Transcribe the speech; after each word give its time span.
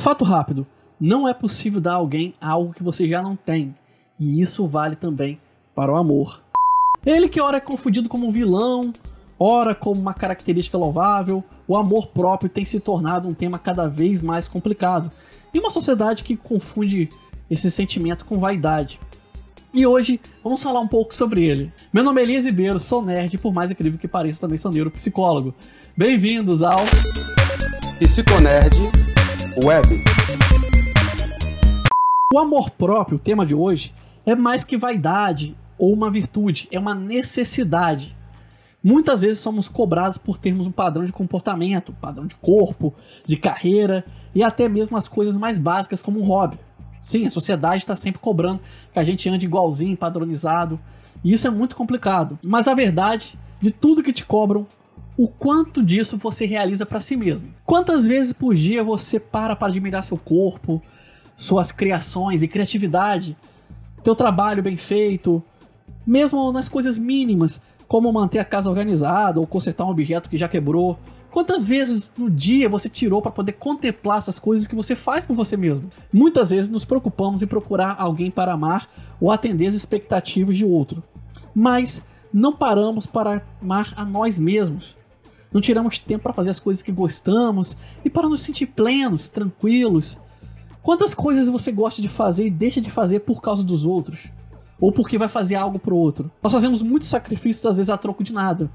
Fato 0.00 0.24
rápido: 0.24 0.66
não 0.98 1.28
é 1.28 1.34
possível 1.34 1.78
dar 1.78 1.92
a 1.92 1.96
alguém 1.96 2.34
algo 2.40 2.72
que 2.72 2.82
você 2.82 3.06
já 3.06 3.20
não 3.20 3.36
tem. 3.36 3.74
E 4.18 4.40
isso 4.40 4.66
vale 4.66 4.96
também 4.96 5.38
para 5.74 5.92
o 5.92 5.96
amor. 5.96 6.42
Ele 7.04 7.28
que 7.28 7.40
ora 7.40 7.58
é 7.58 7.60
confundido 7.60 8.08
como 8.08 8.26
um 8.26 8.32
vilão, 8.32 8.92
ora 9.38 9.74
como 9.74 10.00
uma 10.00 10.14
característica 10.14 10.78
louvável, 10.78 11.44
o 11.68 11.76
amor 11.76 12.06
próprio 12.08 12.48
tem 12.48 12.64
se 12.64 12.80
tornado 12.80 13.28
um 13.28 13.34
tema 13.34 13.58
cada 13.58 13.88
vez 13.88 14.22
mais 14.22 14.48
complicado. 14.48 15.12
Em 15.52 15.58
uma 15.58 15.70
sociedade 15.70 16.24
que 16.24 16.34
confunde 16.34 17.08
esse 17.50 17.70
sentimento 17.70 18.24
com 18.24 18.38
vaidade. 18.38 18.98
E 19.72 19.86
hoje 19.86 20.18
vamos 20.42 20.62
falar 20.62 20.80
um 20.80 20.88
pouco 20.88 21.14
sobre 21.14 21.44
ele. 21.44 21.70
Meu 21.92 22.02
nome 22.02 22.22
é 22.22 22.24
Elias 22.24 22.46
Ribeiro, 22.46 22.80
sou 22.80 23.02
nerd 23.02 23.34
e 23.34 23.38
por 23.38 23.52
mais 23.52 23.70
incrível 23.70 23.98
que 23.98 24.08
pareça 24.08 24.40
também 24.40 24.56
sou 24.56 24.70
neuropsicólogo. 24.70 25.54
Bem-vindos 25.94 26.62
ao 26.62 26.80
Psiconerd 27.98 29.19
Web. 29.62 30.02
O 32.32 32.38
amor 32.38 32.70
próprio, 32.70 33.16
o 33.16 33.20
tema 33.20 33.44
de 33.44 33.54
hoje, 33.54 33.92
é 34.24 34.34
mais 34.34 34.64
que 34.64 34.76
vaidade 34.76 35.54
ou 35.76 35.92
uma 35.92 36.10
virtude, 36.10 36.66
é 36.72 36.78
uma 36.78 36.94
necessidade. 36.94 38.16
Muitas 38.82 39.20
vezes 39.20 39.40
somos 39.40 39.68
cobrados 39.68 40.16
por 40.16 40.38
termos 40.38 40.66
um 40.66 40.70
padrão 40.70 41.04
de 41.04 41.12
comportamento, 41.12 41.92
padrão 41.92 42.26
de 42.26 42.34
corpo, 42.36 42.94
de 43.26 43.36
carreira 43.36 44.04
e 44.34 44.42
até 44.42 44.66
mesmo 44.66 44.96
as 44.96 45.06
coisas 45.06 45.36
mais 45.36 45.58
básicas 45.58 46.00
como 46.00 46.20
um 46.20 46.24
hobby. 46.24 46.58
Sim, 47.02 47.26
a 47.26 47.30
sociedade 47.30 47.82
está 47.82 47.96
sempre 47.96 48.20
cobrando 48.20 48.60
que 48.92 48.98
a 48.98 49.04
gente 49.04 49.28
ande 49.28 49.44
igualzinho, 49.44 49.96
padronizado, 49.96 50.80
e 51.22 51.34
isso 51.34 51.46
é 51.46 51.50
muito 51.50 51.76
complicado. 51.76 52.38
Mas 52.42 52.66
a 52.66 52.74
verdade 52.74 53.38
de 53.60 53.70
tudo 53.70 54.02
que 54.02 54.12
te 54.12 54.24
cobram, 54.24 54.66
o 55.16 55.28
quanto 55.28 55.82
disso 55.82 56.16
você 56.16 56.46
realiza 56.46 56.86
para 56.86 57.00
si 57.00 57.16
mesmo. 57.16 57.48
Quantas 57.64 58.06
vezes 58.06 58.32
por 58.32 58.54
dia 58.54 58.82
você 58.82 59.20
para 59.20 59.54
para 59.54 59.68
admirar 59.68 60.02
seu 60.02 60.16
corpo, 60.16 60.82
suas 61.36 61.72
criações 61.72 62.42
e 62.42 62.48
criatividade, 62.48 63.36
teu 64.02 64.14
trabalho 64.14 64.62
bem 64.62 64.76
feito, 64.76 65.42
mesmo 66.06 66.52
nas 66.52 66.68
coisas 66.68 66.96
mínimas, 66.96 67.60
como 67.86 68.12
manter 68.12 68.38
a 68.38 68.44
casa 68.44 68.70
organizada 68.70 69.40
ou 69.40 69.46
consertar 69.46 69.84
um 69.84 69.90
objeto 69.90 70.28
que 70.28 70.38
já 70.38 70.48
quebrou. 70.48 70.98
Quantas 71.30 71.66
vezes 71.66 72.10
no 72.16 72.30
dia 72.30 72.68
você 72.68 72.88
tirou 72.88 73.22
para 73.22 73.30
poder 73.30 73.52
contemplar 73.52 74.18
essas 74.18 74.38
coisas 74.38 74.66
que 74.66 74.74
você 74.74 74.94
faz 74.94 75.24
por 75.24 75.34
você 75.34 75.56
mesmo? 75.56 75.90
Muitas 76.12 76.50
vezes 76.50 76.70
nos 76.70 76.84
preocupamos 76.84 77.42
em 77.42 77.46
procurar 77.46 77.96
alguém 77.98 78.30
para 78.30 78.52
amar 78.52 78.88
ou 79.20 79.30
atender 79.30 79.66
as 79.66 79.74
expectativas 79.74 80.56
de 80.56 80.64
outro. 80.64 81.02
Mas 81.54 82.02
não 82.32 82.52
paramos 82.52 83.06
para 83.06 83.42
amar 83.60 83.92
a 83.96 84.04
nós 84.04 84.38
mesmos. 84.38 84.96
Não 85.52 85.60
tiramos 85.60 85.98
tempo 85.98 86.22
para 86.22 86.32
fazer 86.32 86.50
as 86.50 86.58
coisas 86.58 86.82
que 86.82 86.92
gostamos 86.92 87.76
e 88.04 88.10
para 88.10 88.28
nos 88.28 88.40
sentir 88.40 88.66
plenos, 88.66 89.28
tranquilos. 89.28 90.16
Quantas 90.82 91.12
coisas 91.12 91.48
você 91.48 91.72
gosta 91.72 92.00
de 92.00 92.08
fazer 92.08 92.46
e 92.46 92.50
deixa 92.50 92.80
de 92.80 92.90
fazer 92.90 93.20
por 93.20 93.42
causa 93.42 93.62
dos 93.64 93.84
outros? 93.84 94.30
Ou 94.80 94.92
porque 94.92 95.18
vai 95.18 95.28
fazer 95.28 95.56
algo 95.56 95.78
pro 95.78 95.96
outro? 95.96 96.30
Nós 96.42 96.52
fazemos 96.52 96.82
muitos 96.82 97.08
sacrifícios, 97.08 97.66
às 97.66 97.76
vezes, 97.76 97.90
a 97.90 97.98
troco 97.98 98.24
de 98.24 98.32
nada. 98.32 98.70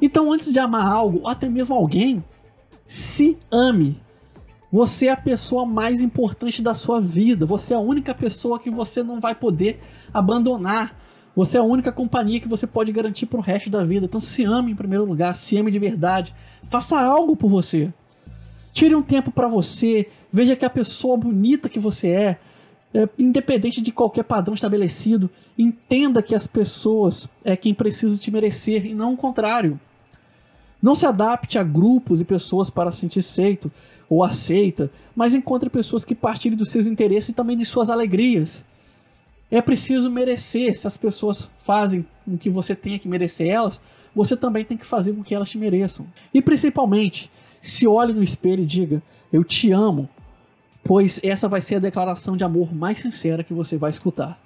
Então, 0.00 0.32
antes 0.32 0.52
de 0.52 0.58
amar 0.58 0.90
algo, 0.90 1.20
ou 1.22 1.28
até 1.28 1.48
mesmo 1.48 1.74
alguém, 1.74 2.24
se 2.86 3.38
ame. 3.50 4.00
Você 4.72 5.06
é 5.06 5.12
a 5.12 5.16
pessoa 5.16 5.64
mais 5.64 6.00
importante 6.00 6.62
da 6.62 6.74
sua 6.74 7.00
vida. 7.00 7.46
Você 7.46 7.74
é 7.74 7.76
a 7.76 7.80
única 7.80 8.14
pessoa 8.14 8.58
que 8.58 8.70
você 8.70 9.02
não 9.02 9.20
vai 9.20 9.34
poder 9.34 9.80
abandonar. 10.12 10.98
Você 11.34 11.56
é 11.56 11.60
a 11.60 11.64
única 11.64 11.90
companhia 11.90 12.40
que 12.40 12.48
você 12.48 12.66
pode 12.66 12.92
garantir 12.92 13.26
para 13.26 13.38
o 13.38 13.42
resto 13.42 13.70
da 13.70 13.84
vida. 13.84 14.06
Então 14.06 14.20
se 14.20 14.44
ame 14.44 14.72
em 14.72 14.76
primeiro 14.76 15.04
lugar, 15.04 15.34
se 15.34 15.56
ame 15.56 15.70
de 15.70 15.78
verdade. 15.78 16.34
Faça 16.68 17.00
algo 17.00 17.34
por 17.34 17.48
você. 17.48 17.92
Tire 18.72 18.94
um 18.94 19.02
tempo 19.02 19.30
para 19.30 19.48
você, 19.48 20.08
veja 20.32 20.56
que 20.56 20.64
a 20.64 20.70
pessoa 20.70 21.16
bonita 21.16 21.68
que 21.68 21.78
você 21.78 22.08
é, 22.08 22.38
é, 22.94 23.08
independente 23.18 23.82
de 23.82 23.92
qualquer 23.92 24.24
padrão 24.24 24.54
estabelecido, 24.54 25.30
entenda 25.58 26.22
que 26.22 26.34
as 26.34 26.46
pessoas 26.46 27.28
é 27.44 27.54
quem 27.54 27.74
precisa 27.74 28.18
te 28.18 28.30
merecer 28.30 28.86
e 28.86 28.94
não 28.94 29.12
o 29.12 29.16
contrário. 29.16 29.78
Não 30.82 30.94
se 30.94 31.06
adapte 31.06 31.58
a 31.58 31.62
grupos 31.62 32.20
e 32.20 32.24
pessoas 32.24 32.68
para 32.68 32.90
sentir 32.90 33.20
aceito 33.20 33.70
ou 34.08 34.24
aceita, 34.24 34.90
mas 35.14 35.34
encontre 35.34 35.70
pessoas 35.70 36.04
que 36.04 36.14
partilhem 36.14 36.56
dos 36.56 36.70
seus 36.70 36.86
interesses 36.86 37.30
e 37.30 37.34
também 37.34 37.56
de 37.56 37.64
suas 37.64 37.88
alegrias. 37.88 38.64
É 39.52 39.60
preciso 39.60 40.10
merecer. 40.10 40.74
Se 40.74 40.86
as 40.86 40.96
pessoas 40.96 41.46
fazem 41.62 42.06
com 42.24 42.38
que 42.38 42.48
você 42.48 42.74
tenha 42.74 42.98
que 42.98 43.06
merecer 43.06 43.48
elas, 43.48 43.78
você 44.16 44.34
também 44.34 44.64
tem 44.64 44.78
que 44.78 44.86
fazer 44.86 45.12
com 45.12 45.22
que 45.22 45.34
elas 45.34 45.50
te 45.50 45.58
mereçam. 45.58 46.06
E 46.32 46.40
principalmente, 46.40 47.30
se 47.60 47.86
olhe 47.86 48.14
no 48.14 48.22
espelho 48.22 48.62
e 48.62 48.66
diga: 48.66 49.02
Eu 49.30 49.44
te 49.44 49.70
amo, 49.70 50.08
pois 50.82 51.20
essa 51.22 51.48
vai 51.48 51.60
ser 51.60 51.74
a 51.74 51.80
declaração 51.80 52.34
de 52.34 52.42
amor 52.42 52.74
mais 52.74 53.00
sincera 53.00 53.44
que 53.44 53.52
você 53.52 53.76
vai 53.76 53.90
escutar. 53.90 54.40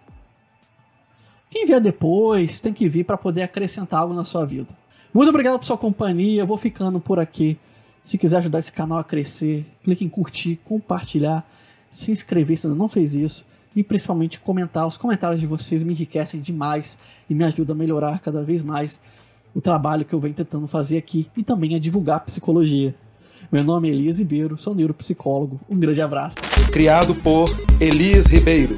Quem 1.49 1.67
vier 1.67 1.81
depois 1.81 2.61
tem 2.61 2.73
que 2.73 2.88
vir 2.88 3.05
para 3.05 3.17
poder 3.17 3.44
acrescentar 3.44 4.00
algo 4.00 4.12
na 4.12 4.25
sua 4.25 4.44
vida. 4.44 4.77
Muito 5.15 5.28
obrigado 5.28 5.56
por 5.56 5.65
sua 5.65 5.78
companhia, 5.78 6.44
vou 6.44 6.56
ficando 6.56 6.99
por 6.99 7.21
aqui. 7.21 7.56
Se 8.03 8.19
quiser 8.19 8.38
ajudar 8.38 8.59
esse 8.59 8.73
canal 8.73 8.99
a 8.99 9.05
crescer, 9.05 9.65
clique 9.84 10.05
em 10.05 10.09
curtir, 10.09 10.59
compartilhar, 10.65 11.49
se 11.93 12.11
inscrever 12.11 12.56
se 12.56 12.67
ainda 12.67 12.77
não 12.77 12.88
fez 12.88 13.15
isso 13.15 13.44
e 13.76 13.84
principalmente 13.84 14.41
comentar. 14.41 14.87
Os 14.87 14.97
comentários 14.97 15.38
de 15.38 15.47
vocês 15.47 15.82
me 15.82 15.92
enriquecem 15.92 16.41
demais 16.41 16.97
e 17.28 17.34
me 17.34 17.44
ajudam 17.44 17.76
a 17.76 17.78
melhorar 17.78 18.20
cada 18.20 18.42
vez 18.42 18.62
mais 18.62 18.98
o 19.54 19.60
trabalho 19.60 20.04
que 20.04 20.14
eu 20.14 20.19
venho 20.19 20.34
tentando 20.34 20.66
fazer 20.66 20.97
aqui 20.97 21.31
e 21.37 21.42
também 21.42 21.75
a 21.75 21.78
divulgar 21.78 22.20
psicologia. 22.20 22.94
Meu 23.53 23.62
nome 23.62 23.88
é 23.88 23.92
Elias 23.92 24.19
Ribeiro, 24.19 24.59
sou 24.59 24.75
neuropsicólogo. 24.75 25.60
Um 25.69 25.78
grande 25.78 26.00
abraço. 26.00 26.38
Criado 26.72 27.14
por 27.16 27.44
Elias 27.78 28.26
Ribeiro. 28.26 28.76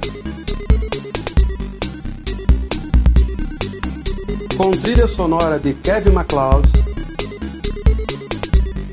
Com 4.57 4.73
trilha 4.73 5.07
sonora 5.07 5.59
de 5.59 5.73
Kevin 5.75 6.11
MacLeod. 6.11 6.69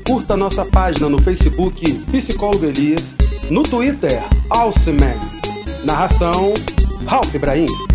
Curta 0.06 0.36
nossa 0.36 0.64
página 0.64 1.08
no 1.08 1.20
Facebook 1.20 1.92
Psicólogo 2.12 2.64
Elias, 2.64 3.14
no 3.50 3.64
Twitter 3.64 4.22
Alceman. 4.48 5.35
Narração 5.86 6.52
Ralph 7.06 7.32
Ibrahim. 7.32 7.85